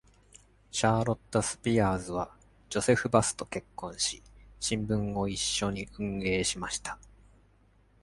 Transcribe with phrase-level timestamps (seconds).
[0.71, 2.35] シャーロッタ・スピアーズは
[2.71, 4.23] ジョセフ・バスと結婚し、
[4.59, 6.97] 新聞を一緒に運営しました。